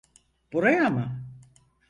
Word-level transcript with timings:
Buraya 0.53 0.89
mı? 0.89 1.23